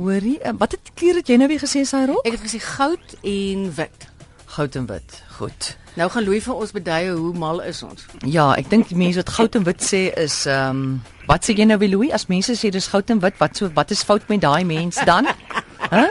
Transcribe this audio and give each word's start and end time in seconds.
Hoorie, 0.00 0.38
uh, 0.40 0.54
wat 0.58 0.72
het 0.72 0.92
kleure 0.96 1.20
het 1.20 1.28
jy 1.28 1.36
nou 1.36 1.48
weer 1.50 1.60
gesê 1.60 1.82
sy 1.84 2.06
rok? 2.08 2.24
Ek 2.24 2.38
het 2.38 2.44
gesê 2.46 2.60
goud 2.64 3.14
en 3.20 3.66
wit. 3.76 4.06
Goud 4.54 4.76
en 4.80 4.86
wit. 4.88 5.16
Goed. 5.36 5.68
Nou 5.98 6.06
gaan 6.10 6.24
Louis 6.24 6.44
vir 6.44 6.54
ons 6.54 6.72
beduie 6.72 7.10
hoe 7.10 7.32
mal 7.36 7.60
is 7.66 7.82
ons. 7.84 8.06
Ja, 8.24 8.46
ek 8.56 8.70
dink 8.72 8.88
die 8.88 8.96
mense 8.96 9.20
wat 9.20 9.32
goud 9.36 9.58
en 9.60 9.66
wit 9.68 9.84
sê 9.84 10.06
is 10.22 10.44
ehm 10.48 10.80
um, 10.80 11.00
wat 11.28 11.44
sê 11.46 11.54
jy 11.54 11.66
nou 11.68 11.78
weer 11.82 11.92
Louis? 11.92 12.14
As 12.16 12.26
mense 12.32 12.56
sê 12.58 12.70
dis 12.72 12.88
goud 12.90 13.12
en 13.12 13.20
wit, 13.22 13.36
wat 13.42 13.60
so 13.60 13.68
wat 13.76 13.92
is 13.94 14.02
fout 14.06 14.24
met 14.32 14.40
daai 14.42 14.64
mens 14.64 15.02
dan? 15.04 15.28
Hæ? 15.28 15.36
Huh? 15.90 16.06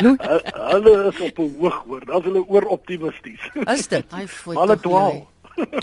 Louis, 0.00 0.16
hulle 0.72 0.92
is 1.10 1.18
op 1.20 1.38
'n 1.38 1.50
hoog 1.60 1.82
hoor. 1.86 2.04
Dan 2.06 2.18
is 2.18 2.24
hulle 2.24 2.44
oor 2.48 2.64
optimisties. 2.76 3.40
Is 3.66 3.86
dit? 3.88 4.04
Hy 4.10 4.26
voel. 4.26 4.56
Hulle 4.60 4.76
dwaal. 4.80 5.18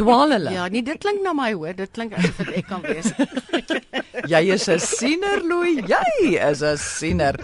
Dwaal 0.02 0.32
hulle. 0.32 0.52
Ja, 0.52 0.68
nee, 0.68 0.84
dit 0.84 0.98
klink 0.98 1.22
na 1.22 1.34
my 1.34 1.54
hoor. 1.54 1.76
Dit 1.76 1.92
klink 1.92 2.18
asof 2.18 2.40
ek 2.50 2.68
kan 2.68 2.82
wees. 2.82 3.12
jy 4.28 4.54
is 4.54 4.68
'n 4.68 4.80
siener 4.80 5.42
Louis. 5.44 5.84
Jy 5.88 6.38
is 6.38 6.62
'n 6.62 6.78
siener. 6.78 7.36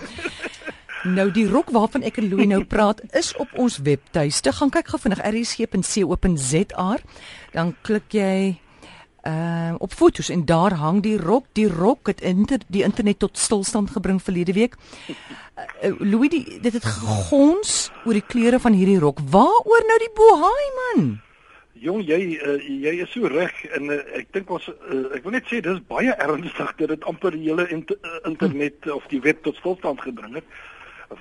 Nou 1.04 1.31
die 1.31 1.48
rok 1.48 1.70
waarvan 1.70 2.03
ek 2.03 2.17
en 2.17 2.30
Louis 2.30 2.48
nou 2.48 2.63
praat 2.63 3.02
is 3.12 3.35
op 3.35 3.49
ons 3.59 3.77
webtuiste. 3.84 4.52
Gaan 4.52 4.70
kyk 4.70 4.88
gou 4.88 4.99
vinnig 4.99 5.20
rsg.co.za. 5.20 6.98
Dan 7.52 7.76
klik 7.81 8.12
jy 8.16 8.59
uh 9.23 9.76
op 9.80 9.93
fotos 9.93 10.30
en 10.30 10.45
daar 10.45 10.73
hang 10.73 11.02
die 11.04 11.17
rok. 11.17 11.45
Die 11.52 11.67
rok 11.67 12.07
het 12.07 12.21
inter, 12.21 12.59
die 12.67 12.84
internet 12.84 13.20
tot 13.20 13.38
stilstand 13.38 13.91
gebring 13.91 14.21
verlede 14.21 14.54
week. 14.54 14.76
Uh, 15.07 15.91
Louis 15.99 16.29
die, 16.29 16.59
dit 16.62 16.73
het 16.73 16.85
gegons 16.85 17.91
oor 18.05 18.13
die 18.13 18.26
kleure 18.27 18.59
van 18.59 18.73
hierdie 18.73 18.99
rok. 18.99 19.20
Waaroor 19.29 19.84
nou 19.88 19.99
die 19.99 20.13
bohaai 20.15 20.68
man? 20.79 21.21
Jong, 21.73 22.04
jy 22.05 22.38
uh, 22.38 22.59
jy 22.62 23.00
is 23.02 23.09
so 23.12 23.27
reg 23.32 23.54
en 23.73 23.90
uh, 23.90 23.98
ek 24.20 24.30
dink 24.36 24.52
ons 24.54 24.68
uh, 24.70 25.00
ek 25.18 25.23
wil 25.26 25.34
net 25.34 25.48
sê 25.50 25.58
dis 25.66 25.80
baie 25.90 26.13
ernstig 26.22 26.76
dat 26.77 26.91
dit 26.94 27.08
amper 27.09 27.34
die 27.34 27.48
hele 27.48 27.66
inter, 27.73 27.98
uh, 28.05 28.20
internet 28.30 28.86
of 28.94 29.08
die 29.09 29.22
web 29.23 29.41
tot 29.44 29.58
stilstand 29.58 30.04
gebring 30.05 30.38
het. 30.38 30.46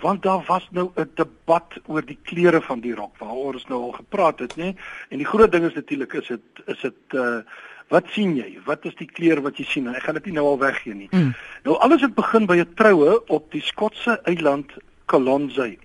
Want 0.03 0.23
daar 0.23 0.45
was 0.49 0.69
nou 0.71 0.91
'n 0.97 1.09
debat 1.17 1.81
oor 1.87 2.05
die 2.05 2.19
kleure 2.29 2.61
van 2.61 2.81
die 2.81 2.95
rok 2.95 3.17
waaroor 3.19 3.55
ons 3.55 3.69
nou 3.69 3.81
al 3.83 3.97
gepraat 3.97 4.39
het, 4.39 4.57
nê? 4.57 4.75
En 5.09 5.19
die 5.19 5.27
groot 5.27 5.53
ding 5.53 5.65
is 5.65 5.75
natuurlik 5.75 6.13
is 6.21 6.29
dit 6.29 6.65
is 6.67 6.81
dit 6.81 7.17
uh 7.17 7.41
wat 7.89 8.09
sien 8.09 8.37
jy? 8.37 8.59
Wat 8.65 8.85
is 8.85 8.95
die 8.97 9.09
kleur 9.09 9.43
wat 9.43 9.59
jy 9.61 9.65
sien? 9.65 9.89
Ek 9.89 10.03
gaan 10.03 10.15
dit 10.15 10.31
nie 10.31 10.39
nou 10.39 10.47
al 10.47 10.59
weggee 10.59 10.95
nie. 10.95 11.09
Mm. 11.11 11.35
Nou 11.65 11.77
alles 11.77 12.01
het 12.01 12.15
begin 12.15 12.47
by 12.47 12.57
'n 12.57 12.75
troue 12.75 13.21
op 13.29 13.51
die 13.53 13.61
Skotse 13.61 14.21
eiland 14.25 14.73
Colonsay. 15.07 15.79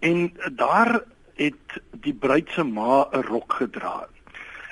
En 0.00 0.32
daar 0.52 1.02
het 1.40 1.80
die 2.04 2.14
bruid 2.14 2.48
se 2.54 2.62
ma 2.64 3.08
'n 3.12 3.22
rok 3.32 3.52
gedra. 3.52 4.06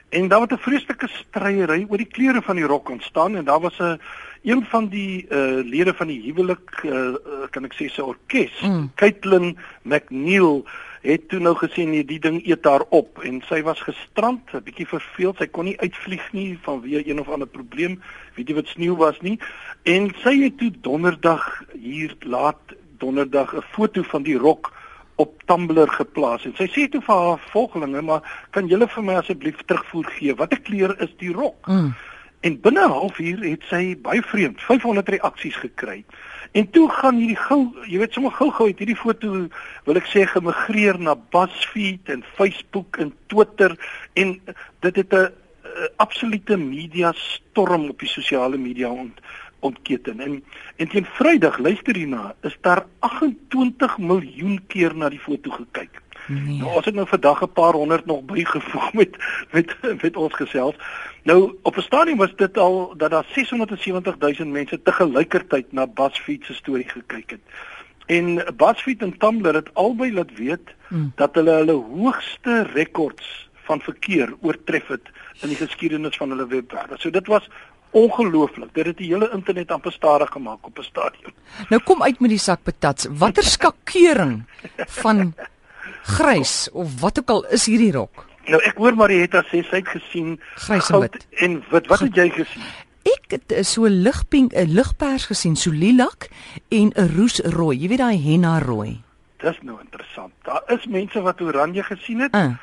En 0.09 0.29
daar 0.29 0.41
het 0.41 0.53
'n 0.53 0.65
vreeslike 0.67 1.09
stryery 1.09 1.87
oor 1.89 1.97
die 1.97 2.13
kleure 2.17 2.43
van 2.43 2.57
die 2.57 2.65
rok 2.65 2.89
ontstaan 2.89 3.37
en 3.37 3.45
daar 3.45 3.61
was 3.61 3.79
'n 3.79 4.01
een 4.43 4.65
van 4.65 4.89
die 4.89 5.27
uh 5.31 5.65
lede 5.65 5.95
van 5.95 6.07
die 6.07 6.23
huwelik 6.23 6.83
uh 6.85 7.15
kan 7.51 7.65
ek 7.65 7.75
sê 7.75 7.89
se 7.89 8.05
orkes, 8.05 8.61
mm. 8.61 8.91
Caitlin 8.95 9.59
McNeil 9.83 10.65
het 11.01 11.29
toe 11.29 11.41
nou 11.41 11.55
gesê 11.57 11.87
nee, 11.87 12.05
die 12.05 12.19
ding 12.19 12.47
eet 12.47 12.65
haar 12.65 12.85
op 12.89 13.19
en 13.23 13.43
sy 13.49 13.63
was 13.63 13.81
gestrand, 13.81 14.53
'n 14.53 14.63
bietjie 14.63 14.87
verveeld, 14.87 15.37
sy 15.37 15.47
kon 15.47 15.65
nie 15.65 15.81
uitvlieg 15.81 16.33
nie 16.33 16.59
vanweë 16.63 17.07
een 17.07 17.21
of 17.21 17.29
ander 17.29 17.49
probleem, 17.49 18.03
weet 18.35 18.49
jy 18.49 18.55
wat 18.55 18.67
sneeu 18.67 18.97
was 18.97 19.21
nie. 19.21 19.39
En 19.83 20.15
sy 20.23 20.43
het 20.43 20.59
toe 20.59 20.73
donderdag 20.81 21.63
hier 21.81 22.15
laat 22.21 22.61
donderdag 22.99 23.55
'n 23.55 23.63
foto 23.73 24.03
van 24.03 24.23
die 24.23 24.37
rok 24.37 24.73
op 25.23 25.43
Tumblr 25.51 25.91
geplaas 25.99 26.45
en 26.47 26.55
sy 26.59 26.69
sê 26.71 26.87
toe 26.91 27.03
vir 27.07 27.25
haar 27.25 27.41
volgelinge 27.53 28.03
maar 28.07 28.23
kan 28.57 28.69
julle 28.71 28.89
vir 28.95 29.05
my 29.05 29.19
asseblief 29.19 29.65
terugvoer 29.67 30.07
gee? 30.19 30.37
Watter 30.39 30.61
kleur 30.63 30.95
is 31.03 31.15
die 31.23 31.35
rok? 31.35 31.67
Mm. 31.67 31.95
en 32.47 32.61
binne 32.61 32.85
'n 32.87 32.91
halfuur 32.91 33.41
het 33.43 33.63
sy 33.67 33.97
baie 34.03 34.23
vreemd 34.23 34.61
500 34.63 35.09
reaksies 35.09 35.57
gekry. 35.57 36.05
En 36.53 36.71
toe 36.71 36.91
gaan 36.91 37.17
hierdie 37.19 37.37
gou 37.49 37.75
jy 37.87 37.99
weet 37.99 38.13
sommer 38.13 38.33
gou 38.33 38.51
gou 38.51 38.69
het 38.69 38.79
hierdie 38.79 38.97
foto 38.97 39.49
wil 39.85 39.97
ek 39.97 40.07
sê 40.07 40.23
gemigreer 40.27 40.99
na 40.99 41.15
BuzzFeed 41.15 42.09
en 42.09 42.25
Facebook 42.37 42.97
en 42.97 43.13
Twitter 43.27 43.75
en 44.15 44.41
dit 44.81 44.97
het 44.97 45.13
'n 45.13 45.33
absolute 45.97 46.57
media 46.57 47.13
storm 47.17 47.89
op 47.89 47.99
die 47.99 48.09
sosiale 48.09 48.57
media 48.57 48.89
ont 48.89 49.21
ontketen. 49.61 50.21
En 50.21 50.45
en 50.77 50.89
teen 50.89 51.05
Vrydag 51.05 51.59
luister 51.59 51.97
hierna, 51.97 52.35
is 52.41 52.59
daar 52.61 52.87
28 52.99 53.99
miljoen 53.99 54.61
keer 54.67 54.97
na 54.97 55.09
die 55.09 55.19
foto 55.19 55.51
gekyk. 55.51 56.01
Nee. 56.29 56.59
Nou 56.61 56.77
as 56.77 56.87
ek 56.91 56.95
nou 56.95 57.07
vandag 57.09 57.43
'n 57.43 57.53
paar 57.53 57.73
honderd 57.73 58.07
nog 58.07 58.23
bygevoeg 58.23 58.93
met 59.01 59.17
met 59.51 59.77
met 60.03 60.17
ons 60.17 60.35
gesels. 60.35 60.77
Nou 61.23 61.57
op 61.63 61.77
'n 61.77 61.81
stadium 61.81 62.17
was 62.17 62.37
dit 62.37 62.59
al 62.59 62.95
dat 62.97 63.11
daar 63.11 63.27
670 63.33 64.19
000 64.19 64.51
mense 64.51 64.83
te 64.83 64.93
gelykertyd 64.93 65.73
na 65.73 65.87
BuzzFeed 65.87 66.45
se 66.45 66.55
storie 66.55 66.89
gekyk 66.89 67.31
het. 67.31 67.41
En 68.07 68.45
BuzzFeed 68.57 69.03
en 69.03 69.19
Tumblr 69.19 69.55
het 69.55 69.75
albei 69.75 70.13
laat 70.13 70.37
weet 70.37 70.75
hmm. 70.89 71.13
dat 71.15 71.35
hulle 71.35 71.51
hulle 71.51 71.73
hoogste 71.73 72.63
rekords 72.63 73.49
van 73.69 73.81
verkeer 73.81 74.35
oortref 74.41 74.87
het 74.87 75.11
in 75.41 75.49
die 75.49 75.57
geskiedenis 75.57 76.17
van 76.17 76.31
hulle 76.31 76.47
webwerwe. 76.47 76.97
So 76.99 77.11
dit 77.11 77.27
was 77.27 77.49
ongelooflik. 77.91 78.75
Dit 78.75 78.87
het 78.87 78.97
die 78.97 79.13
hele 79.13 79.31
internet 79.33 79.71
amper 79.71 79.93
stadig 79.93 80.31
gemaak 80.31 80.67
op 80.67 80.79
'n 80.79 80.83
stadium. 80.83 81.33
Nou 81.69 81.83
kom 81.83 82.03
uit 82.03 82.21
met 82.21 82.31
die 82.31 82.39
sak 82.39 82.63
patats. 82.63 83.07
Watter 83.11 83.45
skakering 83.57 84.45
van 84.77 85.35
grys 86.03 86.69
of 86.73 87.01
wat 87.01 87.19
ook 87.19 87.29
al 87.31 87.47
is 87.47 87.67
hierdie 87.67 87.93
rok? 87.93 88.27
Nou 88.49 88.63
ek 88.63 88.77
hoor 88.77 88.95
Marietta 88.95 89.43
sê 89.43 89.63
sy 89.63 89.83
het 89.83 89.89
gesien 89.89 90.41
grys 90.55 90.91
en 90.91 91.01
wit. 91.01 91.27
En 91.31 91.65
wit, 91.71 91.87
wat 91.87 92.01
het 92.01 92.15
jy 92.15 92.31
gesien? 92.31 92.63
Ek 93.09 93.31
het 93.31 93.67
so 93.67 93.89
ligpink 93.89 94.53
'n 94.53 94.73
ligpers 94.73 95.27
gesien, 95.27 95.57
so 95.57 95.71
lilac 95.71 96.29
en 96.69 96.93
'n 96.95 97.09
roosrooi. 97.17 97.77
Jy 97.79 97.89
weet 97.89 97.99
daai 97.99 98.19
henna 98.23 98.59
rooi. 98.59 99.01
Dis 99.39 99.59
nou 99.63 99.79
interessant. 99.81 100.33
Daar 100.43 100.63
is 100.67 100.87
mense 100.87 101.21
wat 101.21 101.41
oranje 101.41 101.83
gesien 101.83 102.21
het. 102.21 102.35
Uh. 102.35 102.57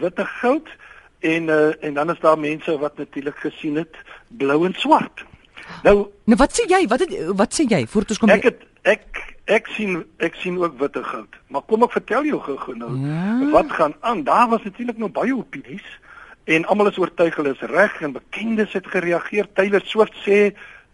Witte 0.00 0.24
goud 0.24 0.68
en 1.22 1.48
uh, 1.48 1.84
en 1.84 1.94
dan 1.94 2.10
is 2.10 2.20
daar 2.20 2.38
mense 2.38 2.78
wat 2.78 2.96
natuurlik 2.98 3.38
gesien 3.38 3.76
het 3.76 3.96
blou 4.28 4.66
en 4.66 4.74
swart. 4.74 5.24
Nou, 5.82 5.96
nou 6.24 6.38
wat 6.38 6.54
sê 6.58 6.66
jy? 6.70 6.84
Wat 6.90 7.04
het, 7.04 7.14
wat 7.38 7.54
sê 7.54 7.66
jy 7.68 7.84
voor 7.86 8.08
ons 8.08 8.20
kom? 8.22 8.32
Ek 8.34 8.48
het 8.50 8.64
ek 8.82 9.22
ek 9.50 9.68
sien 9.76 10.02
ek 10.22 10.38
sien 10.42 10.58
ook 10.58 10.78
wit 10.80 10.96
en 10.98 11.06
goud. 11.06 11.38
Maar 11.54 11.66
kom 11.70 11.86
ek 11.86 11.94
vertel 11.98 12.26
jou 12.30 12.40
gou-gou 12.42 12.76
nou 12.78 12.92
ja. 12.98 13.50
wat 13.54 13.74
gaan 13.78 13.94
aan. 14.00 14.24
Daar 14.26 14.48
was 14.50 14.64
natuurlik 14.66 14.98
nog 14.98 15.14
baie 15.14 15.34
opinies 15.36 15.86
en 16.44 16.66
almal 16.66 16.90
is 16.90 16.98
oortuig 16.98 17.36
hulle 17.38 17.54
is 17.54 17.66
reg 17.70 18.00
en 18.02 18.16
bekendes 18.18 18.74
het 18.74 18.86
gereageer. 18.86 19.46
Taylor 19.54 19.82
Swift 19.86 20.16
sê 20.26 20.40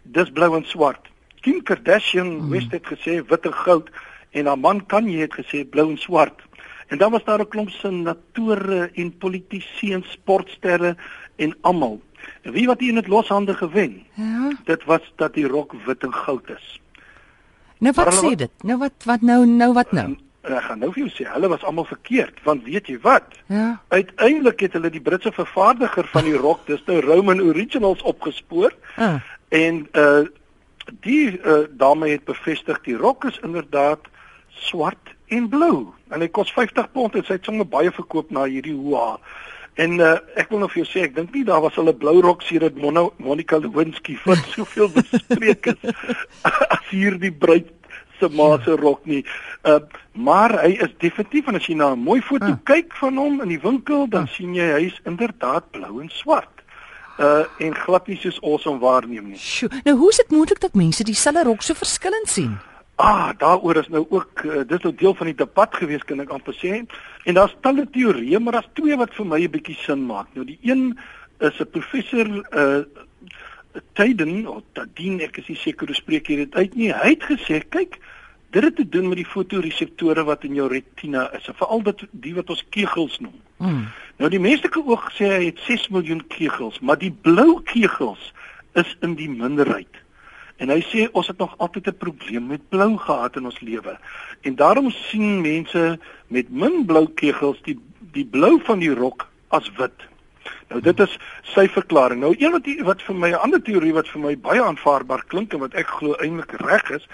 dis 0.03 0.33
blou 0.33 0.53
en 0.57 0.65
swart. 0.65 1.09
Kim 1.41 1.63
Kardashian 1.63 2.29
hmm. 2.37 2.53
West 2.53 2.73
het 2.75 2.85
gesê 2.85 3.19
wit 3.25 3.49
en 3.49 3.57
goud 3.63 3.89
en 4.31 4.45
haar 4.45 4.59
man 4.59 4.85
Kanye 4.85 5.25
het 5.25 5.33
gesê 5.33 5.63
blou 5.65 5.89
en 5.89 5.97
swart. 5.97 6.45
En 6.89 6.97
dan 6.97 7.11
was 7.11 7.23
daar 7.23 7.39
'n 7.39 7.47
klomp 7.47 7.69
senatore 7.69 8.89
en 8.93 9.17
politici 9.17 9.93
en 9.93 10.03
sportsterre 10.07 10.95
en 11.35 11.55
almal. 11.61 12.01
En 12.41 12.51
wie 12.51 12.67
wat 12.67 12.79
hier 12.79 12.89
in 12.89 12.95
dit 12.95 13.07
loshande 13.07 13.53
gewen? 13.53 14.05
Ja. 14.13 14.51
Dit 14.63 14.83
was 14.83 15.13
dat 15.15 15.33
die 15.33 15.47
rok 15.47 15.73
wit 15.85 16.03
en 16.03 16.13
goud 16.13 16.49
is. 16.49 16.81
Nou 17.77 17.93
wat 17.95 18.13
sê 18.23 18.35
dit? 18.35 18.51
Nou 18.63 18.77
wat 18.77 18.93
wat 19.05 19.21
nou 19.21 19.45
nou 19.45 19.73
wat 19.73 19.91
nou? 19.91 20.17
Ek 20.41 20.61
gaan 20.61 20.79
nou 20.79 20.91
vir 20.93 21.03
jou 21.03 21.11
sê, 21.11 21.27
hulle 21.31 21.47
was 21.47 21.63
almal 21.63 21.85
verkeerd, 21.85 22.43
want 22.43 22.63
weet 22.63 22.87
jy 22.87 22.99
wat? 23.03 23.23
Ja. 23.51 23.81
Uiteindelik 23.87 24.59
het 24.59 24.73
hulle 24.73 24.89
die 24.89 25.01
Britse 25.01 25.31
vervaardiger 25.31 26.07
van 26.07 26.23
die 26.23 26.37
rok, 26.37 26.65
dis 26.67 26.83
nou 26.87 26.99
Roman 27.03 27.41
Originals 27.41 28.01
opgespoor. 28.01 28.75
Ah. 28.95 29.19
En 29.47 29.87
uh 29.93 30.27
die 31.05 31.37
uh, 31.45 31.67
dame 31.77 32.07
het 32.09 32.23
bevestig 32.25 32.79
die 32.81 32.95
rok 32.97 33.27
is 33.29 33.39
inderdaad 33.45 34.07
swart 34.49 35.11
en 35.29 35.49
blou. 35.49 35.93
En 36.09 36.21
hy 36.21 36.29
kos 36.33 36.51
50 36.55 36.91
pond 36.91 37.15
en 37.15 37.25
sy 37.25 37.37
het 37.37 37.47
sommer 37.47 37.67
baie 37.69 37.91
verkoop 37.93 38.31
na 38.33 38.47
hierdie 38.49 38.75
hoa. 38.75 39.17
En 39.79 39.99
uh, 40.03 40.15
ek 40.39 40.49
wil 40.51 40.63
nog 40.63 40.73
vir 40.73 40.81
jou 40.83 40.89
sê, 40.89 41.05
ek 41.07 41.15
dink 41.15 41.35
nie 41.35 41.45
daar 41.47 41.61
was 41.63 41.77
hulle 41.79 41.93
blou 41.95 42.17
rok 42.25 42.43
hier 42.49 42.65
dat 42.65 42.75
Monica 42.75 43.59
Lewinsky 43.61 44.17
vir 44.25 44.41
soveel 44.55 44.89
bespreek 44.95 45.71
is 45.71 45.93
as 46.75 46.89
hierdie 46.91 47.31
bruid 47.31 47.69
se 48.19 48.27
ma 48.35 48.57
se 48.65 48.75
rok 48.75 49.05
nie. 49.05 49.23
Uh 49.63 49.79
maar 50.19 50.51
hy 50.65 50.73
is 50.83 50.91
definitief 50.99 51.47
en 51.47 51.55
as 51.55 51.67
jy 51.69 51.77
na 51.79 51.93
'n 51.93 52.03
mooi 52.03 52.19
foto 52.21 52.51
uh. 52.51 52.57
kyk 52.67 52.91
van 52.99 53.17
hom 53.17 53.41
in 53.41 53.53
die 53.55 53.61
winkel, 53.63 54.07
dan 54.09 54.27
uh. 54.27 54.33
sien 54.35 54.55
jy 54.55 54.67
hy 54.67 54.85
is 54.91 54.99
inderdaad 55.07 55.71
blou 55.71 56.01
en 56.01 56.09
swart. 56.11 56.55
Uh 57.19 57.45
en 57.63 57.75
glad 57.75 58.07
nie 58.07 58.17
soos 58.19 58.39
ons 58.39 58.63
hom 58.67 58.79
waarneem 58.83 59.31
nie. 59.31 59.39
Sjoe, 59.39 59.69
nou 59.83 59.95
hoe 59.95 60.09
is 60.09 60.19
dit 60.19 60.31
moontlik 60.31 60.59
dat 60.59 60.75
mense 60.75 61.03
dieselfde 61.03 61.43
rok 61.47 61.63
so 61.63 61.73
verskillend 61.73 62.27
sien? 62.27 62.57
Ah, 62.99 63.29
daaroor 63.37 63.77
is 63.79 63.87
nou 63.87 64.05
ook 64.09 64.41
uh, 64.43 64.61
dis 64.67 64.81
nou 64.83 64.91
deel 64.95 65.13
van 65.15 65.29
die 65.29 65.37
debat 65.39 65.75
gewees 65.75 66.03
kan 66.03 66.19
ek 66.19 66.33
amper 66.35 66.55
sê. 66.59 66.81
En 67.23 67.37
daar's 67.37 67.55
talle 67.63 67.85
teorieë, 67.87 68.41
maar 68.43 68.57
daar's 68.57 68.73
twee 68.75 68.97
wat 68.99 69.13
vir 69.15 69.25
my 69.25 69.39
'n 69.45 69.51
bietjie 69.53 69.77
sin 69.85 70.03
maak. 70.05 70.27
Nou 70.35 70.43
die 70.45 70.59
een 70.61 70.99
is 71.39 71.59
'n 71.59 71.69
professor 71.71 72.27
uh 72.51 72.83
Tayden 73.93 74.47
of 74.47 74.63
Tadin, 74.73 75.21
ek 75.21 75.37
is 75.37 75.47
nie 75.47 75.57
seker 75.57 75.87
hoe 75.87 75.95
spreek 75.95 76.27
jy 76.27 76.35
dit 76.35 76.55
uit 76.55 76.75
nie. 76.75 76.89
Hy 76.91 77.09
het 77.13 77.23
gesê, 77.23 77.61
kyk, 77.69 77.99
dit 78.49 78.63
het 78.63 78.75
te 78.75 78.89
doen 78.89 79.07
met 79.07 79.21
die 79.21 79.29
fotoreseptore 79.29 80.23
wat 80.25 80.43
in 80.43 80.57
jou 80.57 80.67
retina 80.67 81.29
is, 81.37 81.49
veral 81.53 81.83
dit 81.85 82.03
die 82.11 82.33
wat 82.35 82.49
ons 82.49 82.65
kegels 82.73 83.19
noem. 83.19 83.37
Mm. 83.57 83.85
Nou 84.17 84.29
die 84.29 84.41
menslike 84.41 84.81
oog 84.81 85.11
sê 85.13 85.29
hy 85.35 85.43
het 85.45 85.59
6 85.67 85.87
miljoen 85.93 86.23
kegels, 86.27 86.79
maar 86.79 86.97
die 86.97 87.13
blou 87.13 87.61
kegels 87.63 88.33
is 88.73 88.97
in 89.05 89.15
die 89.15 89.29
minderheid. 89.29 90.01
En 90.59 90.69
hy 90.69 90.79
sê 90.83 91.07
ons 91.15 91.27
het 91.27 91.37
nog 91.39 91.55
altyd 91.57 91.87
'n 91.87 91.97
probleem 91.97 92.47
met 92.47 92.69
blou 92.69 92.97
gehad 92.97 93.35
in 93.35 93.45
ons 93.45 93.59
lewe. 93.59 93.97
En 94.41 94.55
daarom 94.55 94.91
sien 94.91 95.41
mense 95.41 95.99
met 96.27 96.49
min 96.49 96.85
blou 96.85 97.07
kegels 97.07 97.61
die 97.63 97.79
die 98.11 98.25
blou 98.25 98.59
van 98.63 98.79
die 98.79 98.93
rok 98.93 99.27
as 99.47 99.71
wit. 99.77 100.07
Nou 100.69 100.81
dit 100.81 100.99
is 100.99 101.17
sy 101.53 101.67
verklaring. 101.67 102.19
Nou 102.19 102.35
een 102.37 102.51
wat 102.51 102.63
die, 102.63 102.83
wat 102.83 103.01
vir 103.01 103.15
my 103.15 103.29
'n 103.29 103.43
ander 103.45 103.61
teorie 103.61 103.93
wat 103.93 104.07
vir 104.07 104.21
my 104.21 104.37
baie 104.37 104.61
aanvaarbaar 104.61 105.23
klink 105.27 105.53
en 105.53 105.59
wat 105.59 105.73
ek 105.73 105.87
glo 105.87 106.13
eintlik 106.13 106.51
reg 106.51 106.89
is, 106.89 107.07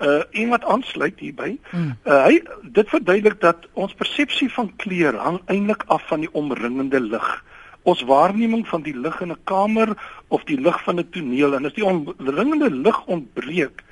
uh 0.00 0.22
iemand 0.30 0.64
aansluit 0.64 1.18
hierby. 1.18 1.58
Uh 2.04 2.24
hy 2.24 2.42
dit 2.62 2.88
verduidelik 2.88 3.40
dat 3.40 3.68
ons 3.72 3.94
persepsie 3.94 4.52
van 4.52 4.72
kleur 4.76 5.16
hang 5.16 5.40
eintlik 5.46 5.84
af 5.86 6.06
van 6.06 6.20
die 6.20 6.32
omringende 6.32 7.00
lig. 7.00 7.44
Ons 7.86 8.02
waarneming 8.02 8.64
van 8.66 8.82
die 8.82 8.94
lig 8.98 9.20
in 9.22 9.32
'n 9.32 9.44
kamer 9.44 9.94
of 10.28 10.44
die 10.44 10.58
lig 10.60 10.78
van 10.84 10.98
'n 10.98 11.10
toneel 11.10 11.54
en 11.54 11.66
as 11.66 11.74
die 11.74 11.84
omringende 11.86 12.70
lig 12.70 12.98
ontbreek, 13.06 13.84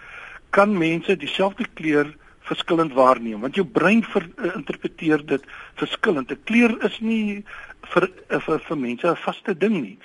kan 0.51 0.79
mense 0.79 1.17
dieselfde 1.17 1.67
kleur 1.75 2.11
verskillend 2.49 2.93
waarneem 2.93 3.41
want 3.41 3.55
jou 3.55 3.67
brein 3.67 4.03
ver, 4.03 4.27
uh, 4.37 4.55
interpreteer 4.55 5.25
dit 5.27 5.43
verskillend. 5.81 6.31
'n 6.31 6.45
Kleur 6.45 6.77
is 6.85 7.01
nie 7.01 7.45
vir 7.93 8.09
vir, 8.29 8.59
vir 8.59 8.77
mense 8.77 9.07
'n 9.07 9.17
vaste 9.17 9.55
ding 9.59 9.81
nie. 9.83 9.99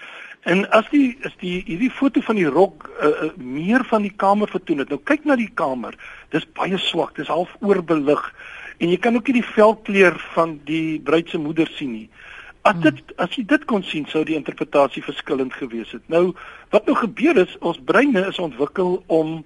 En 0.47 0.63
as 0.71 0.88
die 0.91 1.18
is 1.27 1.36
die 1.41 1.63
hierdie 1.68 1.91
foto 1.91 2.21
van 2.21 2.36
die 2.39 2.47
rok 2.47 2.89
uh, 3.01 3.07
uh, 3.07 3.31
meer 3.36 3.83
van 3.89 4.01
die 4.01 4.15
kamer 4.15 4.47
vertoon 4.47 4.80
het. 4.80 4.89
Nou 4.89 5.01
kyk 5.03 5.25
na 5.25 5.36
die 5.36 5.51
kamer. 5.53 5.97
Dis 6.31 6.47
baie 6.56 6.77
swak. 6.77 7.15
Dis 7.15 7.27
half 7.27 7.51
oorbelig. 7.59 8.24
En 8.80 8.89
jy 8.89 8.97
kan 8.97 9.15
ook 9.15 9.27
nie 9.27 9.41
die 9.41 9.51
velkleur 9.51 10.15
van 10.33 10.59
die 10.63 11.00
bruid 11.03 11.30
se 11.30 11.38
moeder 11.38 11.68
sien 11.75 11.91
nie. 11.91 12.09
As 12.69 12.80
dit 12.83 13.13
as 13.18 13.36
jy 13.36 13.45
dit 13.50 13.66
kon 13.69 13.83
sien, 13.83 14.06
sou 14.10 14.24
die 14.27 14.38
interpretasie 14.38 15.04
verskillend 15.06 15.56
gewees 15.57 15.92
het. 15.95 16.06
Nou 16.07 16.33
wat 16.74 16.86
nou 16.89 16.95
gebeur 17.00 17.39
is, 17.42 17.56
ons 17.66 17.80
breine 17.92 18.27
is 18.30 18.39
ontwikkel 18.39 19.00
om 19.07 19.39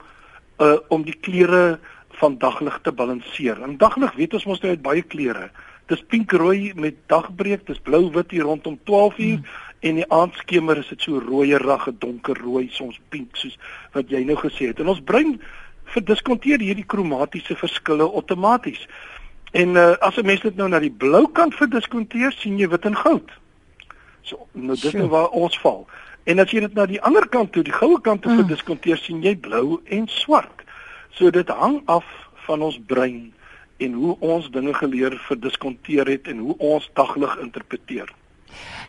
uh 0.62 0.78
om 0.94 1.06
die 1.08 1.18
kleure 1.25 1.80
van 2.20 2.38
daglig 2.38 2.80
te 2.84 2.92
balanseer. 2.92 3.62
En 3.64 3.78
daglig 3.78 4.14
weet 4.20 4.34
ons 4.38 4.50
mos 4.52 4.62
nou 4.62 4.74
uit 4.75 4.84
baie 4.86 5.02
kleure. 5.02 5.50
Dis 5.92 6.04
pinkrooi 6.08 6.74
met 6.80 7.00
dagbreek, 7.12 7.66
dis 7.68 7.81
blou-wit 7.84 8.31
hier 8.31 8.46
rondom 8.48 8.80
12 8.86 9.18
uur 9.18 9.40
hmm 9.40 9.72
en 9.84 10.00
die 10.00 10.08
aandskemer 10.08 10.80
is 10.80 10.90
dit 10.94 11.04
so 11.04 11.19
rooierige 11.19 11.92
donkerrooi 12.00 12.69
soms 12.72 13.00
pink 13.12 13.36
soos 13.40 13.58
wat 13.96 14.12
jy 14.12 14.24
nou 14.28 14.38
gesê 14.40 14.69
het 14.72 14.80
en 14.80 14.92
ons 14.94 15.04
brein 15.04 15.36
verdiskonteer 15.96 16.64
hierdie 16.64 16.88
kromatiese 16.94 17.58
verskille 17.60 18.08
outomaties 18.08 18.86
en 19.54 19.76
uh, 19.78 19.92
as 20.00 20.18
'n 20.18 20.26
mens 20.26 20.42
dit 20.42 20.56
nou 20.56 20.70
na 20.70 20.80
die 20.80 20.92
blou 20.92 21.28
kant 21.40 21.54
verdiskonteer 21.56 22.34
sien 22.38 22.58
jy 22.60 22.68
wit 22.70 22.86
en 22.90 22.98
goud 22.98 23.30
so 24.22 24.48
nou 24.52 24.76
dis 24.76 24.94
nou 24.94 25.08
waar 25.14 25.30
ons 25.30 25.60
val 25.62 25.86
en 26.24 26.40
as 26.40 26.52
jy 26.52 26.64
dit 26.66 26.74
na 26.74 26.86
die 26.90 27.02
ander 27.02 27.28
kant 27.30 27.52
toe 27.54 27.64
die 27.64 27.76
goue 27.76 28.02
kant 28.02 28.22
toe 28.22 28.32
mm. 28.32 28.44
verdiskonteer 28.44 28.98
sien 28.98 29.22
jy 29.24 29.36
blou 29.36 29.80
en 29.86 30.08
swart 30.08 30.66
so 31.12 31.30
dit 31.30 31.48
hang 31.48 31.82
af 31.86 32.06
van 32.48 32.62
ons 32.62 32.80
brein 32.88 33.34
en 33.78 33.94
hoe 33.94 34.18
ons 34.20 34.50
dinge 34.52 34.74
geleer 34.74 35.18
verdiskonteer 35.28 36.08
het 36.08 36.28
en 36.28 36.38
hoe 36.48 36.58
ons 36.58 36.90
daglig 36.94 37.38
interpreteer 37.38 38.14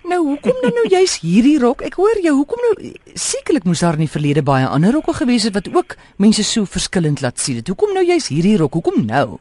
Nou, 0.05 0.21
hoekom 0.27 0.59
dan 0.61 0.75
nou 0.77 0.89
juist 0.93 1.23
hierdie 1.25 1.57
rok? 1.59 1.81
Ek 1.87 1.95
hoor 1.97 2.19
jou, 2.21 2.35
hoekom 2.37 2.61
nou 2.61 2.91
sekerlik 3.17 3.65
moes 3.65 3.81
daar 3.81 3.97
in 3.97 4.05
die 4.05 4.13
verlede 4.13 4.43
baie 4.45 4.67
ander 4.69 4.93
rokke 4.93 5.15
gewees 5.17 5.47
het 5.49 5.55
wat 5.57 5.71
ook 5.73 5.97
mense 6.21 6.45
so 6.45 6.69
verskillend 6.69 7.23
laat 7.25 7.41
sien. 7.41 7.57
Het. 7.63 7.73
Hoekom 7.73 7.95
nou 7.97 8.05
juist 8.05 8.29
hierdie 8.29 8.59
rok? 8.61 8.77
Hoekom 8.77 9.07
nou? 9.09 9.39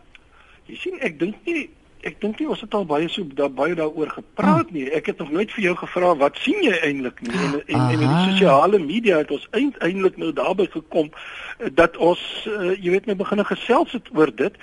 Jy 0.70 0.78
sien, 0.80 1.00
ek 1.04 1.20
dink 1.20 1.40
nie 1.48 1.70
ek 2.04 2.20
dink 2.20 2.40
nie 2.40 2.50
ons 2.52 2.62
het 2.64 2.74
al 2.76 2.86
baie 2.88 3.08
so 3.12 3.24
da, 3.38 3.48
baie 3.48 3.76
daaroor 3.80 4.12
gepraat 4.12 4.72
nie. 4.76 4.86
Ek 4.96 5.08
het 5.12 5.22
nog 5.24 5.32
nooit 5.32 5.52
vir 5.56 5.70
jou 5.70 5.76
gevra 5.80 6.12
wat 6.20 6.40
sien 6.44 6.60
jy 6.66 6.74
eintlik 6.84 7.22
nie? 7.24 7.34
En 7.34 7.54
en, 7.62 7.80
en 7.80 8.02
in 8.02 8.04
die 8.04 8.32
sosiale 8.34 8.80
media 8.84 9.22
het 9.22 9.32
ons 9.32 9.46
eintlik 9.56 10.20
nou 10.20 10.34
daarby 10.36 10.68
gekom 10.74 11.12
eh, 11.14 11.72
dat 11.72 11.98
ons 11.98 12.24
uh, 12.52 12.74
jy 12.76 12.98
weet 12.98 13.08
my 13.08 13.16
begine 13.20 13.46
gesels 13.48 13.96
het 13.96 14.12
oor 14.16 14.34
dit. 14.36 14.58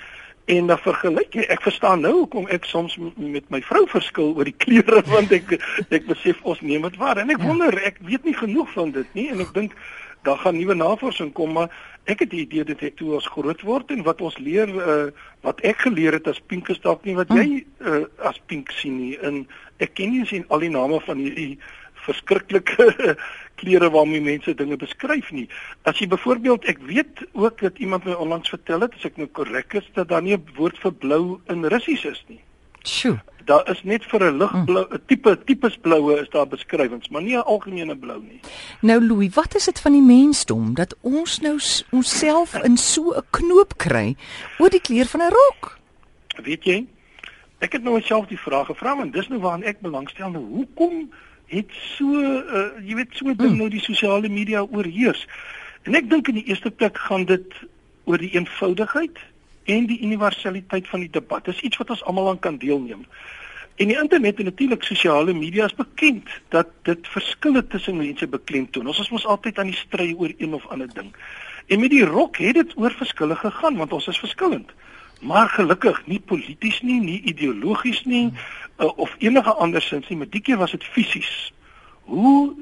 En 0.51 0.67
dan 0.67 0.79
vergelyk 0.81 1.35
jy, 1.37 1.47
ek 1.53 1.61
verstaan 1.65 2.01
nou 2.05 2.13
hoekom 2.23 2.47
ek 2.53 2.65
soms 2.69 2.97
met 3.15 3.45
my 3.53 3.61
vrou 3.65 3.83
verskil 3.89 4.33
oor 4.35 4.45
die 4.49 4.57
kleure 4.65 5.01
want 5.09 5.33
ek 5.33 5.57
ek 5.89 6.07
besef 6.09 6.41
ons 6.45 6.61
neem 6.65 6.85
dit 6.89 7.01
waar. 7.01 7.21
En 7.21 7.33
ek 7.33 7.41
ja. 7.41 7.49
wonder, 7.49 7.77
ek 7.89 8.01
weet 8.05 8.25
nie 8.27 8.37
genoeg 8.37 8.69
van 8.77 8.93
dit 8.93 9.17
nie. 9.17 9.29
En 9.33 9.41
ek 9.47 9.53
dink 9.57 9.77
daar 10.23 10.37
gaan 10.37 10.57
nuwe 10.57 10.75
navorsing 10.77 11.33
kom 11.33 11.53
maar 11.57 11.73
ek 12.09 12.23
het 12.25 12.31
die 12.33 12.45
idee 12.45 12.63
dit 12.63 12.79
het 12.79 12.95
toe 12.97 13.13
ons 13.17 13.27
groot 13.33 13.61
word 13.61 13.91
en 13.91 14.03
wat 14.03 14.21
ons 14.21 14.37
leer 14.37 14.69
uh, 14.69 15.09
wat 15.45 15.61
ek 15.67 15.85
geleer 15.87 16.17
het 16.17 16.27
as 16.27 16.41
pink 16.47 16.69
is 16.69 16.81
dalk 16.81 17.05
nie 17.05 17.15
wat 17.17 17.29
jy 17.33 17.63
uh, 17.79 18.05
as 18.29 18.41
pink 18.45 18.71
sien 18.71 18.97
nie 18.97 19.13
en 19.21 19.45
ek 19.77 19.93
ken 19.97 20.13
nie 20.13 20.25
sien 20.25 20.45
al 20.49 20.65
die 20.65 20.73
name 20.73 20.99
van 21.05 21.21
hierdie 21.21 21.57
verskriklike 22.05 23.15
kleure 23.61 23.89
waarmee 23.93 24.21
mense 24.25 24.53
dinge 24.57 24.77
beskryf 24.81 25.31
nie. 25.35 25.47
As 25.85 25.99
jy 26.01 26.07
byvoorbeeld, 26.09 26.65
ek 26.71 26.81
weet 26.89 27.25
ook 27.37 27.61
dat 27.61 27.77
iemand 27.83 28.07
my 28.09 28.15
onlangs 28.17 28.49
vertel 28.49 28.87
het, 28.87 28.95
as 28.97 29.09
ek 29.11 29.19
nou 29.21 29.27
korrek 29.37 29.75
is, 29.77 29.89
dat 29.97 30.09
daar 30.09 30.25
nie 30.25 30.33
'n 30.37 30.55
woord 30.57 30.79
vir 30.81 30.93
blou 31.03 31.39
in 31.53 31.65
Russies 31.65 32.05
is 32.05 32.23
nie. 32.27 32.41
Sjoe. 32.83 33.19
Daar 33.45 33.69
is 33.69 33.83
net 33.83 34.05
vir 34.05 34.23
'n 34.23 34.37
ligblou, 34.37 34.85
'n 34.89 35.01
tipe 35.05 35.43
tipes 35.45 35.77
bloue 35.77 36.19
is 36.21 36.29
daar 36.29 36.47
beskrywings, 36.47 37.09
maar 37.09 37.21
nie 37.21 37.35
'n 37.35 37.43
algemene 37.43 37.97
blou 37.97 38.21
nie. 38.21 38.39
Nou 38.81 39.07
Louis, 39.07 39.33
wat 39.33 39.55
is 39.55 39.65
dit 39.65 39.79
van 39.79 39.91
die 39.91 40.01
mensdom 40.01 40.73
dat 40.73 40.95
ons 41.01 41.39
nou 41.39 41.59
onsself 41.89 42.53
in 42.63 42.77
so 42.77 43.13
'n 43.13 43.23
knoop 43.29 43.77
kry 43.77 44.15
oor 44.59 44.69
die 44.69 44.81
kleur 44.81 45.05
van 45.05 45.21
'n 45.21 45.29
rok? 45.29 45.79
Weet 46.43 46.63
jy? 46.63 46.87
Ek 47.59 47.71
het 47.71 47.83
nou 47.83 47.95
myself 47.95 48.27
die 48.27 48.39
vraag 48.39 48.65
gevra 48.65 48.95
want 48.95 49.13
dis 49.13 49.27
nou 49.27 49.39
waaraan 49.39 49.63
ek 49.63 49.81
belangstel. 49.81 50.29
Nou, 50.29 50.43
hoekom 50.43 51.11
het 51.45 51.69
so 51.97 52.05
uh, 52.05 52.71
jy 52.87 52.95
weet 52.95 53.11
so 53.11 53.25
ding 53.25 53.49
hmm. 53.49 53.57
nou 53.57 53.69
die 53.69 53.81
sosiale 53.81 54.29
media 54.29 54.61
oorheers. 54.61 55.27
En 55.83 55.95
ek 55.95 56.09
dink 56.09 56.27
in 56.27 56.39
die 56.39 56.47
eerste 56.47 56.71
plek 56.71 56.97
gaan 56.97 57.25
dit 57.25 57.53
oor 58.03 58.17
die 58.17 58.31
eenvoudigheid 58.33 59.19
en 59.63 59.85
die 59.85 60.01
universaliteit 60.01 60.87
van 60.87 60.99
die 60.99 61.09
debat. 61.09 61.45
Dis 61.45 61.61
iets 61.61 61.77
wat 61.77 61.89
ons 61.89 62.03
almal 62.03 62.29
aan 62.29 62.39
kan 62.39 62.57
deelneem. 62.57 63.05
En 63.75 63.87
die 63.87 63.97
internet 63.97 64.37
en 64.39 64.45
natuurlik 64.45 64.83
sosiale 64.83 65.33
media 65.33 65.65
is 65.65 65.75
bekend 65.75 66.29
dat 66.49 66.67
dit 66.83 67.07
verskille 67.07 67.67
tussen 67.67 67.97
mense 67.97 68.27
beklemtoon. 68.27 68.87
Ons 68.87 68.99
is 68.99 69.09
mos 69.09 69.25
altyd 69.25 69.59
aan 69.59 69.71
die 69.71 69.79
stry 69.79 70.11
oor 70.17 70.33
een 70.37 70.53
of 70.53 70.67
ander 70.67 70.89
ding. 70.93 71.13
En 71.67 71.79
met 71.79 71.89
die 71.89 72.05
rok 72.05 72.37
het 72.37 72.59
dit 72.59 72.77
oor 72.77 72.91
verskille 72.91 73.35
gegaan 73.35 73.77
want 73.79 73.93
ons 73.93 74.07
is 74.07 74.19
verskillend. 74.19 74.69
Maar 75.21 75.49
gelukkig 75.49 76.01
nie 76.05 76.19
polities 76.19 76.81
nie, 76.81 76.99
nie 77.01 77.21
ideologies 77.29 78.03
nie, 78.09 78.31
uh, 78.77 78.89
of 78.97 79.15
enige 79.19 79.53
andersins 79.53 80.07
nie, 80.09 80.17
maar 80.17 80.29
die 80.29 80.41
keer 80.41 80.57
was 80.57 80.73
dit 80.73 80.83
fisies. 80.83 81.53
Hoe 82.09 82.53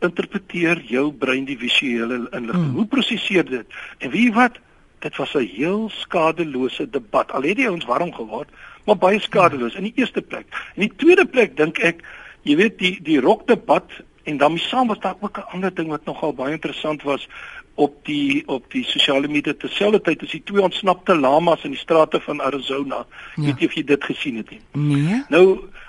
interpreteer 0.00 0.80
jou 0.88 1.12
brein 1.12 1.44
die 1.44 1.58
visuele 1.58 2.26
inligting? 2.30 2.64
Hmm. 2.64 2.74
Hoe 2.80 2.86
prosesseer 2.86 3.44
dit? 3.44 3.78
En 3.98 4.14
jy 4.16 4.30
wat? 4.32 4.56
Dit 4.98 5.16
was 5.16 5.34
'n 5.34 5.46
heel 5.46 5.90
skadelose 5.90 6.90
debat. 6.90 7.32
Al 7.32 7.42
het 7.42 7.56
die 7.56 7.68
ouens 7.68 7.84
warm 7.84 8.12
geword, 8.12 8.48
maar 8.84 8.96
baie 8.96 9.20
skadeloos 9.20 9.74
in 9.74 9.82
die 9.82 9.92
eerste 9.94 10.22
plek. 10.22 10.46
In 10.74 10.82
die 10.88 10.96
tweede 10.96 11.26
plek 11.26 11.56
dink 11.56 11.78
ek, 11.78 12.02
jy 12.42 12.56
weet 12.56 12.78
die 12.78 12.98
die 13.02 13.20
rokdebat 13.20 13.90
en 14.24 14.36
dan 14.36 14.58
saam 14.58 14.86
was 14.86 15.00
daar 15.00 15.16
ook 15.20 15.38
'n 15.38 15.50
ander 15.52 15.74
ding 15.74 15.88
wat 15.88 16.04
nogal 16.04 16.34
baie 16.34 16.52
interessant 16.52 17.02
was 17.02 17.28
op 17.74 18.04
die 18.04 18.42
op 18.46 18.70
die 18.70 18.84
sosiale 18.84 19.28
media 19.28 19.54
terselfdertyd 19.54 20.22
as 20.22 20.30
die 20.30 20.42
twee 20.44 20.62
ontsnapte 20.62 21.14
lamas 21.16 21.64
in 21.64 21.70
die 21.70 21.80
strate 21.80 22.20
van 22.20 22.42
Arizona. 22.42 23.04
Ja. 23.36 23.42
Weet 23.42 23.60
jy 23.60 23.66
of 23.66 23.76
jy 23.78 23.84
dit 23.84 24.04
gesien 24.04 24.36
het 24.36 24.50
nie? 24.50 24.60
Nee. 24.72 25.22
Nou, 25.28 25.44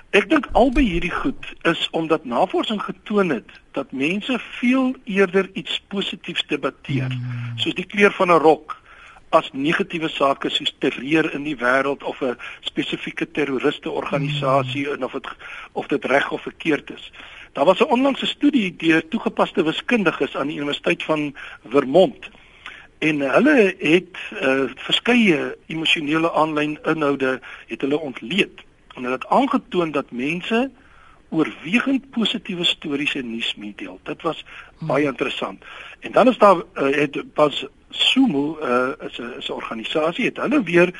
ek 0.10 0.30
dink 0.30 0.48
albei 0.51 0.86
hierdie 0.86 1.13
goed 1.13 1.54
is 1.62 1.88
omdat 1.92 2.25
navorsing 2.25 2.82
getoon 2.82 3.30
het 3.30 3.50
dat 3.72 3.92
mense 3.92 4.39
veel 4.60 4.96
eerder 5.04 5.50
iets 5.54 5.82
positiefs 5.88 6.46
debatteer, 6.48 7.10
mm. 7.10 7.58
soos 7.58 7.74
die 7.74 7.86
kleur 7.86 8.12
van 8.12 8.32
'n 8.32 8.42
rok 8.42 8.78
as 9.29 9.50
negatiewe 9.53 10.09
sake 10.09 10.50
soos 10.50 10.71
terreur 10.79 11.33
in 11.33 11.43
die 11.43 11.57
wêreld 11.57 12.03
of 12.03 12.21
'n 12.21 12.38
spesifieke 12.62 13.31
terroriste 13.31 13.89
organisasie 13.89 14.89
en 14.89 15.03
of 15.03 15.12
dit 15.12 15.27
of 15.71 15.88
dit 15.88 16.05
reg 16.05 16.31
of 16.31 16.41
verkeerd 16.41 16.89
is. 16.89 17.12
Daar 17.53 17.65
was 17.65 17.79
'n 17.79 17.91
onlangse 17.91 18.25
studie 18.25 18.75
deur 18.75 19.07
toegepaste 19.07 19.63
wiskundiges 19.63 20.36
aan 20.36 20.48
die 20.48 20.57
Universiteit 20.57 21.03
van 21.03 21.36
Vermont. 21.67 22.29
En 23.00 23.19
hulle 23.19 23.75
het 23.79 24.17
uh, 24.33 24.63
verskeie 24.75 25.55
emosionele 25.65 26.31
aanlyn 26.31 26.79
inhoude 26.83 27.39
het 27.67 27.81
hulle 27.81 28.00
ontleed. 28.00 28.62
En 28.95 29.03
hulle 29.03 29.15
het 29.15 29.27
aangetoon 29.27 29.91
dat 29.91 30.12
mense 30.12 30.71
oorwegend 31.29 32.09
positiewe 32.09 32.63
stories 32.63 33.15
en 33.15 33.31
nuus 33.31 33.55
meedeel. 33.55 34.00
Dit 34.03 34.21
was 34.21 34.45
baie 34.79 35.05
interessant. 35.05 35.63
En 36.00 36.12
dan 36.12 36.27
is 36.27 36.38
daar 36.38 36.55
uh, 36.55 36.63
het 36.74 37.33
pas 37.33 37.65
Sumo 37.89 38.58
uh, 38.62 39.08
is 39.08 39.17
'n 39.17 39.34
is 39.38 39.50
'n 39.50 39.51
organisasie 39.51 40.25
het 40.25 40.38
hulle 40.38 40.63
weer 40.63 40.93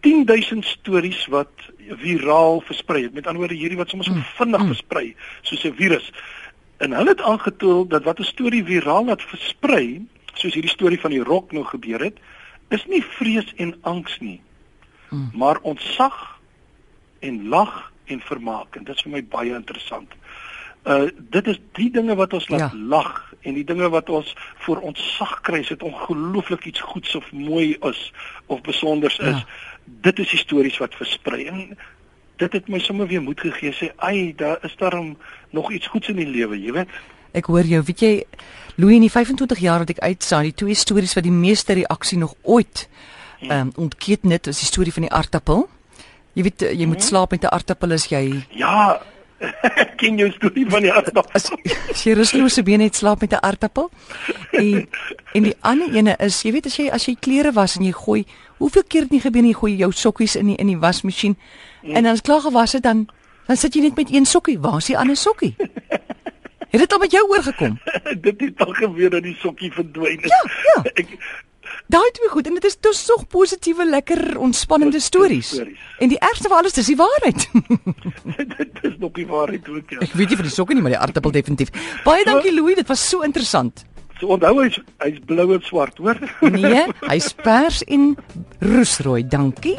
10000 0.00 0.64
stories 0.64 1.26
wat 1.26 1.50
viraal 1.88 2.60
versprei 2.60 3.02
het. 3.02 3.14
Met 3.14 3.26
ander 3.26 3.40
woorde 3.42 3.58
hierdie 3.58 3.78
wat 3.78 3.88
soms 3.88 4.06
so 4.06 4.12
hmm. 4.12 4.22
vinnig 4.22 4.60
mm. 4.60 4.66
versprei 4.66 5.16
soos 5.42 5.64
'n 5.64 5.74
virus. 5.74 6.12
En 6.76 6.92
hulle 6.92 7.08
het 7.08 7.20
aangetoon 7.20 7.88
dat 7.88 8.04
wat 8.04 8.18
'n 8.18 8.22
storie 8.22 8.64
viraal 8.64 9.04
laat 9.04 9.22
versprei, 9.22 10.06
soos 10.34 10.52
hierdie 10.52 10.70
storie 10.70 11.00
van 11.00 11.10
die 11.10 11.22
rok 11.22 11.52
nou 11.52 11.64
gebeur 11.64 12.00
het, 12.00 12.18
is 12.68 12.86
nie 12.86 13.02
vrees 13.02 13.54
en 13.56 13.74
angs 13.80 14.18
nie. 14.20 14.40
Mm. 15.08 15.30
Maar 15.34 15.58
ontsag 15.62 16.40
en 17.18 17.48
lag 17.48 17.92
en 18.04 18.20
vermaak 18.20 18.76
en 18.76 18.84
dit 18.84 18.94
is 18.94 19.02
vir 19.02 19.12
my 19.12 19.24
baie 19.24 19.54
interessant. 19.54 20.12
Uh 20.86 21.08
dit 21.30 21.46
is 21.46 21.58
die 21.74 21.90
dinge 21.90 22.14
wat 22.14 22.32
ons 22.32 22.48
laat 22.48 22.70
Ja. 22.72 22.78
lag 22.78 23.32
en 23.40 23.54
die 23.54 23.64
dinge 23.64 23.88
wat 23.88 24.08
ons 24.08 24.34
voor 24.64 24.80
ons 24.80 25.16
sag 25.16 25.40
kry, 25.40 25.60
as 25.60 25.68
dit 25.68 25.82
ongelooflik 25.82 26.64
iets 26.64 26.80
goeds 26.80 27.14
of 27.14 27.32
mooi 27.32 27.76
is 27.80 28.12
of 28.46 28.60
besonders 28.60 29.18
is. 29.18 29.26
Ja. 29.26 29.44
Dit 29.84 30.18
is 30.18 30.30
die 30.30 30.38
stories 30.38 30.78
wat 30.78 30.94
versprei 30.94 31.46
en 31.46 31.78
dit 32.36 32.52
het 32.52 32.68
my 32.68 32.78
sommer 32.78 33.06
weer 33.06 33.22
moed 33.22 33.40
gegee 33.40 33.72
sê, 33.72 33.90
"Ai, 33.96 34.34
daar 34.36 34.58
is 34.62 34.76
daarom 34.76 35.16
nog 35.50 35.72
iets 35.72 35.86
goeds 35.86 36.08
in 36.08 36.16
die 36.16 36.26
lewe, 36.26 36.60
jy 36.62 36.72
weet." 36.72 36.88
Ek 37.32 37.44
hoor 37.44 37.62
jou, 37.64 37.82
weet 37.82 38.00
jy, 38.00 38.24
Louis 38.76 38.94
in 38.94 39.00
die 39.00 39.10
25 39.10 39.58
jaar 39.58 39.78
wat 39.78 39.90
ek 39.90 39.98
uitsaai, 39.98 40.42
die 40.42 40.54
twee 40.54 40.74
stories 40.74 41.14
wat 41.14 41.24
die 41.24 41.32
meeste 41.32 41.72
reaksie 41.72 42.18
nog 42.18 42.34
ooit 42.42 42.88
ehm 43.40 43.50
um, 43.50 43.72
ontketen 43.76 44.30
het, 44.30 44.46
is 44.46 44.58
die 44.58 44.66
storie 44.66 44.92
van 44.92 45.02
die 45.02 45.12
aartappel. 45.12 45.68
Jy 46.32 46.42
weet 46.42 46.60
jy 46.60 46.86
moet 46.86 47.02
slaap 47.02 47.30
met 47.30 47.42
'n 47.42 47.52
aartappel 47.52 47.92
as 47.92 48.06
jy 48.08 48.46
Ja, 48.50 49.00
ken 50.00 50.18
jou 50.18 50.30
storie 50.32 50.64
van 50.70 50.84
die 50.84 50.92
aardappel. 50.92 51.24
as, 51.36 52.04
jy 52.04 52.14
ruslose 52.16 52.62
bene 52.66 52.88
het 52.88 52.96
slaap 52.96 53.20
met 53.20 53.32
'n 53.32 53.42
aartappel. 53.42 53.90
En 54.52 54.88
en 55.32 55.42
die 55.42 55.56
ander 55.60 55.94
ene 55.94 56.16
is, 56.18 56.42
jy 56.42 56.52
weet 56.52 56.66
as 56.66 56.76
jy 56.76 56.88
as 56.88 57.06
jy 57.06 57.16
klere 57.20 57.52
was 57.52 57.76
en 57.76 57.84
jy 57.84 57.92
gooi, 57.92 58.24
hoeveel 58.58 58.84
keer 58.88 59.02
het 59.02 59.10
nie 59.10 59.20
gebeur 59.20 59.42
nie, 59.42 59.52
jy 59.52 59.58
gooi 59.58 59.76
jou 59.76 59.92
sokkies 59.92 60.36
in 60.36 60.46
die 60.46 60.56
in 60.56 60.66
die 60.66 60.78
wasmasjien 60.78 61.36
en 61.82 62.02
dan 62.02 62.12
is 62.12 62.20
klaar 62.20 62.40
gewas 62.40 62.72
het 62.72 62.82
dan 62.82 63.06
dan 63.46 63.56
sit 63.56 63.74
jy 63.74 63.82
net 63.82 63.96
met 63.96 64.10
een 64.10 64.24
sokkie. 64.26 64.58
Waar 64.58 64.76
is 64.76 64.90
die 64.90 64.98
ander 64.98 65.16
sokkie? 65.16 65.54
Het 66.68 66.80
dit 66.80 66.92
al 66.92 66.98
met 66.98 67.10
jou 67.10 67.28
oorgekom? 67.28 67.78
dit 68.26 68.40
het 68.40 68.64
al 68.64 68.72
gebeur 68.72 69.10
dat 69.10 69.22
die 69.22 69.36
sokkie 69.38 69.72
verdwyn 69.72 70.18
het. 70.20 70.32
Ja, 70.32 70.42
ja. 70.74 70.82
Ek 70.94 71.14
Daai 71.86 72.10
twee 72.12 72.28
goed 72.28 72.46
en 72.46 72.54
dit 72.58 72.64
is 72.64 72.76
dus 72.82 73.04
tog 73.06 73.26
positiewe, 73.30 73.86
lekker 73.86 74.38
ontspannende 74.38 75.00
stories. 75.00 75.52
En 75.98 76.08
die 76.08 76.18
ergste 76.18 76.48
van 76.48 76.58
alles 76.58 76.72
dis 76.72 76.86
die 76.90 76.96
waarheid. 76.98 77.48
dit 78.58 78.80
is 78.82 78.96
nog 78.98 79.14
nie 79.14 79.26
waarheid 79.26 79.68
ook 79.68 79.90
ja. 79.90 80.00
Ek 80.02 80.16
weet 80.18 80.32
nie 80.32 80.40
van 80.40 80.48
die 80.48 80.54
sokke 80.54 80.74
nie, 80.74 80.82
maar 80.82 80.96
die 80.96 81.02
aartappel 81.02 81.36
definitief. 81.36 81.70
Baie 82.04 82.24
dankie 82.26 82.54
Louis, 82.54 82.74
dit 82.74 82.90
was 82.90 83.08
so 83.08 83.22
interessant. 83.26 83.84
So 84.18 84.32
onthou 84.32 84.54
hy's 84.62 84.78
hy's 85.04 85.18
blou 85.28 85.50
en 85.54 85.62
swart, 85.62 85.98
hoor? 86.00 86.18
Nee, 86.40 86.86
hy's 87.12 87.30
pers 87.36 87.82
en 87.84 88.14
roesrooi. 88.64 89.22
Dankie. 89.28 89.76